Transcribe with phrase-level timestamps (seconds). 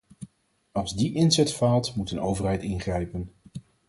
[0.71, 3.31] Als die inzet faalt, moet een overheid ingrijpen.